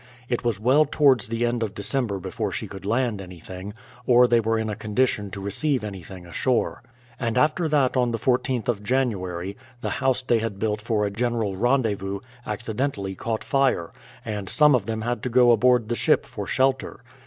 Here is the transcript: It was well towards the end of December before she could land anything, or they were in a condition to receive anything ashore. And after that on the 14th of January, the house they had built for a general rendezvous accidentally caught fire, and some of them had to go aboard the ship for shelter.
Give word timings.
It 0.29 0.43
was 0.43 0.59
well 0.59 0.85
towards 0.85 1.27
the 1.27 1.45
end 1.45 1.61
of 1.61 1.75
December 1.75 2.17
before 2.17 2.51
she 2.51 2.67
could 2.67 2.85
land 2.87 3.21
anything, 3.21 3.75
or 4.07 4.27
they 4.27 4.39
were 4.39 4.57
in 4.57 4.67
a 4.67 4.75
condition 4.75 5.29
to 5.29 5.39
receive 5.39 5.83
anything 5.83 6.25
ashore. 6.25 6.81
And 7.19 7.37
after 7.37 7.67
that 7.67 7.95
on 7.95 8.09
the 8.09 8.17
14th 8.17 8.67
of 8.67 8.81
January, 8.81 9.55
the 9.81 9.91
house 10.01 10.23
they 10.23 10.39
had 10.39 10.57
built 10.57 10.81
for 10.81 11.05
a 11.05 11.11
general 11.11 11.55
rendezvous 11.55 12.21
accidentally 12.47 13.13
caught 13.13 13.43
fire, 13.43 13.91
and 14.25 14.49
some 14.49 14.73
of 14.73 14.87
them 14.87 15.01
had 15.03 15.21
to 15.21 15.29
go 15.29 15.51
aboard 15.51 15.87
the 15.87 15.93
ship 15.95 16.25
for 16.25 16.47
shelter. 16.47 17.01